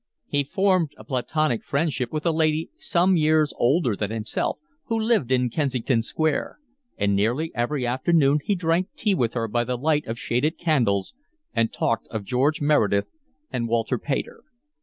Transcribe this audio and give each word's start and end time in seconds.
He 0.25 0.43
formed 0.43 0.93
a 0.97 1.03
platonic 1.03 1.63
friendship 1.63 2.11
with 2.11 2.25
a 2.25 2.31
lady 2.31 2.71
some 2.75 3.15
years 3.15 3.53
older 3.55 3.95
than 3.95 4.09
himself, 4.09 4.57
who 4.85 4.99
lived 4.99 5.31
in 5.31 5.51
Kensington 5.51 6.01
Square; 6.01 6.57
and 6.97 7.15
nearly 7.15 7.51
every 7.53 7.85
afternoon 7.85 8.39
he 8.43 8.55
drank 8.55 8.87
tea 8.95 9.13
with 9.13 9.33
her 9.33 9.47
by 9.47 9.63
the 9.63 9.77
light 9.77 10.07
of 10.07 10.17
shaded 10.17 10.57
candles, 10.57 11.13
and 11.53 11.71
talked 11.71 12.07
of 12.07 12.23
George 12.23 12.61
Meredith 12.61 13.11
and 13.51 13.67
Walter 13.67 13.99
Pater. 13.99 14.41